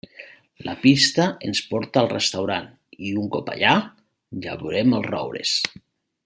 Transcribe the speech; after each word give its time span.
La 0.67 0.73
pista 0.85 1.25
ens 1.49 1.61
porta 1.73 2.01
al 2.03 2.09
restaurant 2.13 2.65
i, 2.71 3.13
un 3.25 3.29
cop 3.37 3.53
allà, 3.57 3.75
ja 4.47 4.57
veurem 4.65 4.99
els 5.03 5.11
roures. 5.13 5.55